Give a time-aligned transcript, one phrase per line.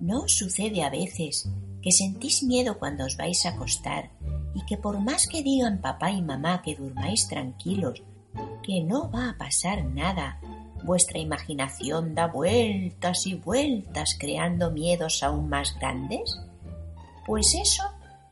[0.00, 1.50] ¿No os sucede a veces
[1.82, 4.10] que sentís miedo cuando os vais a acostar
[4.54, 8.02] y que por más que digan papá y mamá que durmáis tranquilos,
[8.62, 10.40] que no va a pasar nada,
[10.84, 16.38] vuestra imaginación da vueltas y vueltas creando miedos aún más grandes?
[17.26, 17.82] Pues eso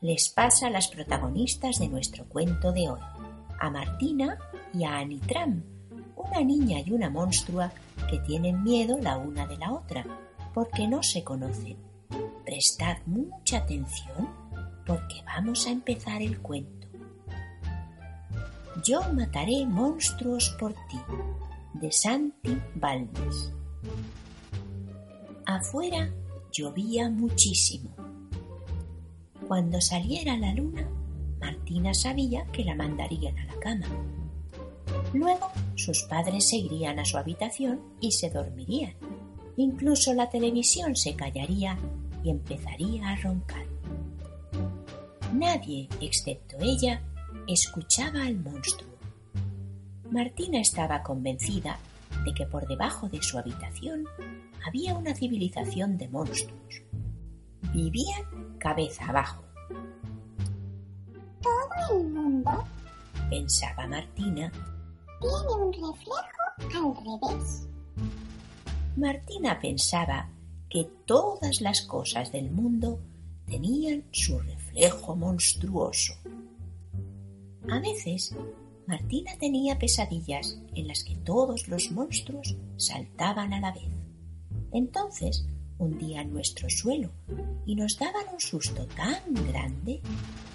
[0.01, 3.01] les pasa a las protagonistas de nuestro cuento de hoy,
[3.59, 4.37] a Martina
[4.73, 5.63] y a Anitram,
[6.15, 7.71] una niña y una monstrua
[8.09, 10.05] que tienen miedo la una de la otra,
[10.57, 11.77] porque no se conocen.
[12.43, 14.27] Prestad mucha atención
[14.87, 16.87] porque vamos a empezar el cuento.
[18.83, 20.97] Yo mataré monstruos por ti,
[21.75, 23.53] de Santi Balmes.
[25.45, 26.11] Afuera
[26.51, 27.91] llovía muchísimo.
[29.47, 30.89] Cuando saliera la luna,
[31.39, 33.85] Martina sabía que la mandarían a la cama.
[35.13, 38.95] Luego sus padres se irían a su habitación y se dormirían.
[39.57, 41.77] Incluso la televisión se callaría
[42.23, 43.65] y empezaría a roncar.
[45.33, 47.01] Nadie, excepto ella,
[47.47, 48.91] escuchaba al monstruo.
[50.11, 51.79] Martina estaba convencida
[52.23, 54.05] de que por debajo de su habitación
[54.65, 56.83] había una civilización de monstruos.
[57.73, 59.43] Vivían cabeza abajo.
[61.41, 62.63] Todo el mundo,
[63.29, 64.51] pensaba Martina,
[65.19, 66.15] tiene un reflejo
[66.59, 67.67] al revés.
[68.97, 70.27] Martina pensaba
[70.71, 72.99] que todas las cosas del mundo
[73.45, 76.13] tenían su reflejo monstruoso.
[77.69, 78.35] A veces,
[78.87, 83.87] Martina tenía pesadillas en las que todos los monstruos saltaban a la vez.
[84.73, 87.11] Entonces, hundían nuestro suelo
[87.67, 90.01] y nos daban un susto tan grande,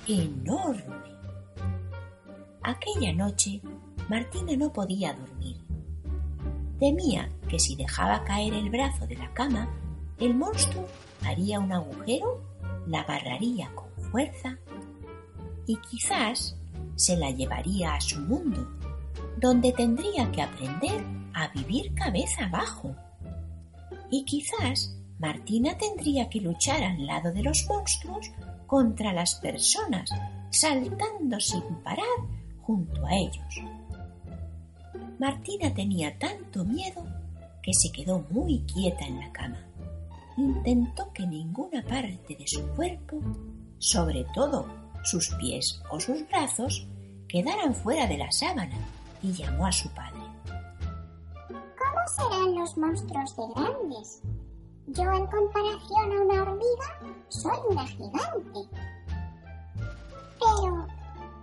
[0.09, 0.97] enorme.
[2.61, 3.61] Aquella noche,
[4.09, 5.62] Martina no podía dormir.
[6.83, 9.73] Temía que si dejaba caer el brazo de la cama,
[10.19, 10.85] el monstruo
[11.25, 12.43] haría un agujero,
[12.89, 14.59] la agarraría con fuerza
[15.65, 16.57] y quizás
[16.97, 18.69] se la llevaría a su mundo,
[19.37, 21.05] donde tendría que aprender
[21.35, 22.97] a vivir cabeza abajo.
[24.11, 28.29] Y quizás Martina tendría que luchar al lado de los monstruos
[28.67, 30.11] contra las personas,
[30.51, 32.19] saltando sin parar
[32.61, 33.72] junto a ellos.
[35.23, 37.07] Martina tenía tanto miedo
[37.63, 39.65] que se quedó muy quieta en la cama.
[40.37, 43.21] Intentó que ninguna parte de su cuerpo,
[43.79, 44.67] sobre todo
[45.05, 46.89] sus pies o sus brazos,
[47.29, 48.77] quedaran fuera de la sábana
[49.23, 50.23] y llamó a su padre.
[51.47, 54.23] ¿Cómo serán los monstruos de grandes?
[54.89, 58.59] Yo en comparación a una hormiga soy una gigante.
[60.41, 60.89] Pero,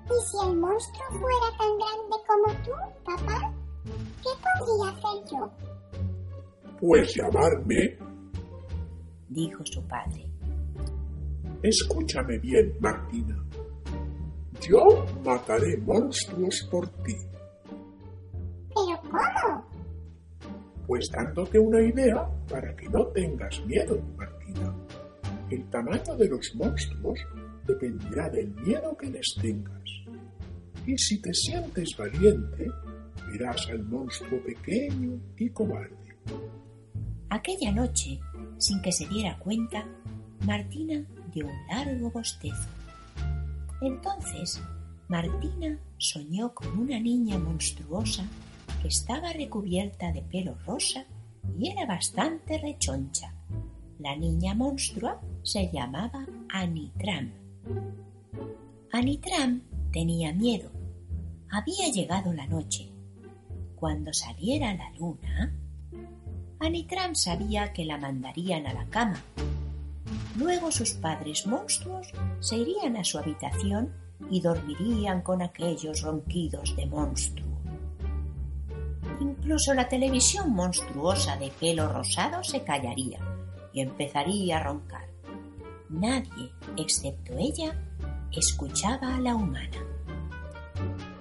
[0.04, 3.54] ¿y si el monstruo fuera tan grande como tú, papá?
[4.22, 5.52] ¿Qué podría hacer yo?
[6.80, 7.98] Pues llamarme,
[9.30, 10.26] dijo su padre.
[11.62, 13.44] Escúchame bien, Martina.
[14.62, 17.16] Yo mataré monstruos por ti.
[18.70, 19.66] ¿Pero cómo?
[20.88, 24.74] Pues dándote una idea para que no tengas miedo, Martina.
[25.50, 27.20] El tamaño de los monstruos
[27.66, 29.84] dependerá del miedo que les tengas.
[30.86, 32.68] Y si te sientes valiente,
[33.32, 35.96] verás al monstruo pequeño y cobarde.
[37.30, 38.20] Aquella noche,
[38.58, 39.86] sin que se diera cuenta,
[40.46, 42.68] Martina dio un largo bostezo.
[43.82, 44.62] Entonces,
[45.08, 48.26] Martina soñó con una niña monstruosa
[48.82, 51.06] que estaba recubierta de pelo rosa
[51.58, 53.34] y era bastante rechoncha.
[54.00, 57.32] La niña monstrua se llamaba Anitram.
[58.92, 60.72] Anitram tenía miedo.
[61.50, 62.90] Había llegado la noche.
[63.80, 65.54] Cuando saliera la luna,
[66.60, 69.24] Anitram sabía que la mandarían a la cama.
[70.36, 73.94] Luego sus padres monstruos se irían a su habitación
[74.30, 77.48] y dormirían con aquellos ronquidos de monstruo.
[79.22, 83.20] Incluso la televisión monstruosa de pelo rosado se callaría
[83.72, 85.08] y empezaría a roncar.
[85.88, 87.74] Nadie, excepto ella,
[88.34, 89.78] escuchaba a la humana.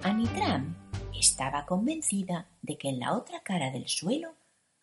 [0.03, 0.78] Anitram
[1.13, 4.33] estaba convencida de que en la otra cara del suelo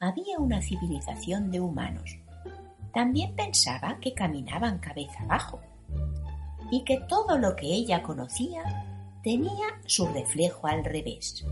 [0.00, 2.19] había una civilización de humanos.
[2.93, 5.61] También pensaba que caminaban cabeza abajo
[6.70, 8.62] y que todo lo que ella conocía
[9.23, 11.44] tenía su reflejo al revés.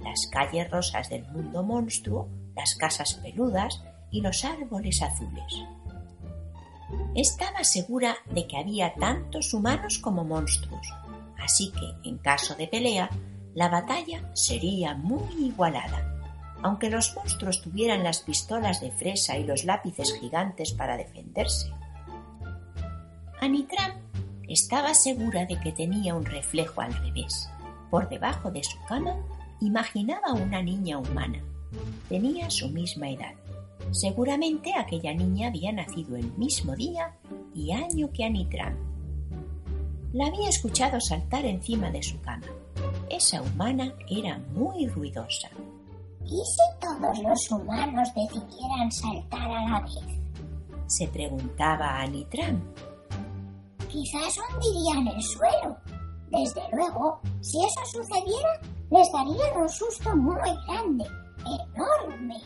[0.00, 5.64] Las calles rosas del mundo monstruo, las casas peludas y los árboles azules.
[7.14, 10.86] Estaba segura de que había tantos humanos como monstruos,
[11.38, 13.10] así que, en caso de pelea,
[13.56, 16.16] la batalla sería muy igualada
[16.62, 21.70] aunque los monstruos tuvieran las pistolas de fresa y los lápices gigantes para defenderse.
[23.40, 23.92] Anitram
[24.48, 27.48] estaba segura de que tenía un reflejo al revés.
[27.90, 29.16] Por debajo de su cama
[29.60, 31.40] imaginaba una niña humana.
[32.08, 33.34] Tenía su misma edad.
[33.92, 37.14] Seguramente aquella niña había nacido el mismo día
[37.54, 38.74] y año que Anitram.
[40.12, 42.46] La había escuchado saltar encima de su cama.
[43.08, 45.48] Esa humana era muy ruidosa.
[46.24, 50.20] ¿Y si todos los humanos decidieran saltar a la vez?
[50.88, 52.60] Se preguntaba Anitram.
[53.88, 55.76] Quizás hundirían el suelo.
[56.30, 58.60] Desde luego, si eso sucediera,
[58.90, 60.34] les daría un susto muy
[60.66, 61.04] grande,
[61.74, 62.40] enorme.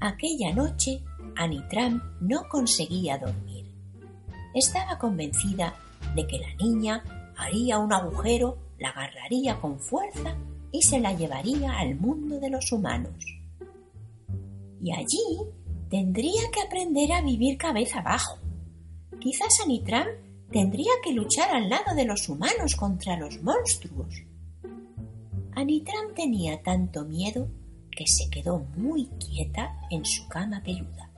[0.00, 1.02] Aquella noche,
[1.36, 3.64] Anitram no conseguía dormir.
[4.54, 5.74] Estaba convencida
[6.14, 7.02] de que la niña
[7.36, 10.36] haría un agujero, la agarraría con fuerza
[10.72, 13.14] y se la llevaría al mundo de los humanos.
[14.82, 15.38] Y allí
[15.88, 18.38] tendría que aprender a vivir cabeza abajo.
[19.20, 20.08] Quizás Anitram
[20.50, 24.22] tendría que luchar al lado de los humanos contra los monstruos.
[25.54, 27.48] Anitram tenía tanto miedo
[27.90, 31.10] que se quedó muy quieta en su cama peluda,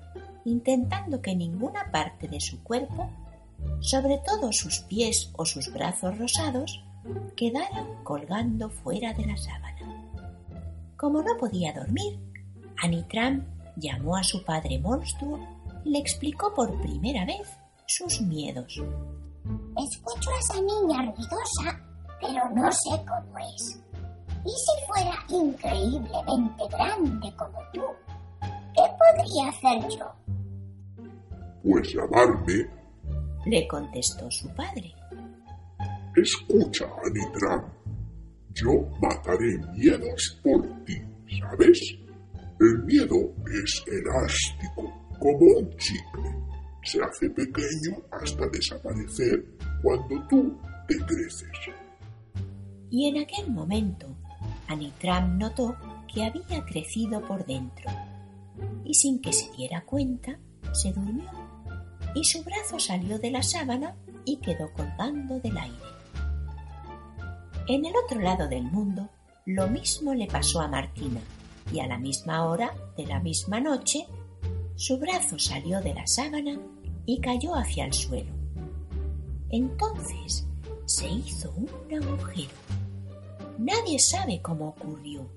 [0.45, 3.11] intentando que ninguna parte de su cuerpo,
[3.81, 6.85] sobre todo sus pies o sus brazos rosados,
[7.37, 9.77] quedaran colgando fuera de la sábana.
[10.97, 12.19] Como no podía dormir,
[12.83, 13.45] Anitram
[13.77, 15.39] llamó a su padre monstruo
[15.85, 17.47] y le explicó por primera vez
[17.87, 18.83] sus miedos.
[19.77, 21.81] Escucho a esa niña ruidosa,
[22.21, 23.81] pero no sé cómo es.
[24.45, 27.83] ¿Y si fuera increíblemente grande como tú?
[28.41, 30.13] ¿Qué podría hacer yo?
[31.63, 32.71] Pues llamarme,
[33.47, 34.95] le contestó su padre.
[36.17, 37.65] Escucha, Anitram.
[38.55, 40.97] Yo mataré miedos por ti,
[41.41, 41.79] ¿sabes?
[42.59, 46.35] El miedo es elástico, como un chicle.
[46.83, 49.45] Se hace pequeño hasta desaparecer
[49.83, 50.59] cuando tú
[50.89, 51.51] te creces.
[52.91, 54.07] Y en aquel momento,
[54.69, 55.77] Anitram notó
[56.13, 57.91] que había crecido por dentro
[58.85, 60.39] y sin que se diera cuenta,
[60.73, 61.31] se durmió
[62.17, 65.77] y su brazo salió de la sábana y quedó colgando del aire.
[67.69, 69.11] En el otro lado del mundo,
[69.45, 71.21] lo mismo le pasó a Martina,
[71.71, 74.07] y a la misma hora de la misma noche,
[74.77, 76.59] su brazo salió de la sábana
[77.05, 78.33] y cayó hacia el suelo.
[79.51, 80.47] Entonces
[80.87, 82.55] se hizo un agujero.
[83.59, 85.29] Nadie sabe cómo ocurrió.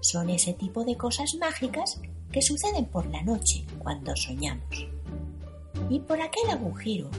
[0.00, 2.00] Son ese tipo de cosas mágicas
[2.32, 4.93] que suceden por la noche cuando soñamos.
[5.90, 7.10] Y por aquel agujero,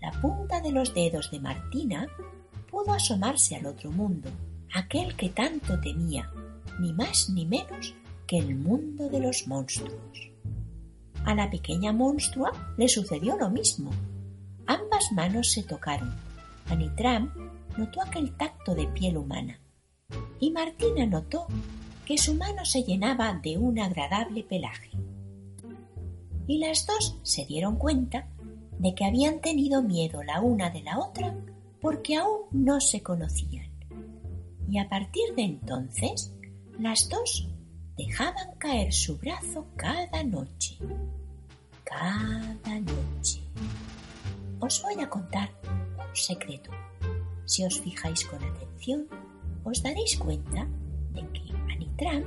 [0.00, 2.06] la punta de los dedos de Martina
[2.70, 4.30] pudo asomarse al otro mundo,
[4.74, 6.30] aquel que tanto temía,
[6.80, 7.94] ni más ni menos
[8.26, 10.30] que el mundo de los monstruos.
[11.24, 13.90] A la pequeña monstrua le sucedió lo mismo.
[14.66, 16.14] Ambas manos se tocaron.
[16.68, 17.32] Anitram
[17.76, 19.58] notó aquel tacto de piel humana
[20.40, 21.46] y Martina notó
[22.04, 24.90] que su mano se llenaba de un agradable pelaje.
[26.46, 28.28] Y las dos se dieron cuenta
[28.78, 31.34] de que habían tenido miedo la una de la otra
[31.80, 33.70] porque aún no se conocían.
[34.68, 36.32] Y a partir de entonces,
[36.78, 37.48] las dos
[37.96, 40.78] dejaban caer su brazo cada noche.
[41.84, 43.42] Cada noche.
[44.60, 46.70] Os voy a contar un secreto.
[47.44, 49.06] Si os fijáis con atención,
[49.64, 50.66] os daréis cuenta
[51.12, 52.24] de que Anitram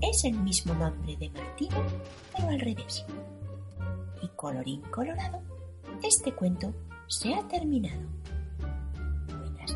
[0.00, 1.70] es el mismo nombre de Martín,
[2.34, 3.04] pero al revés.
[4.24, 5.42] Y colorín colorado,
[6.02, 6.72] este cuento
[7.08, 8.00] se ha terminado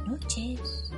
[0.09, 0.90] noches.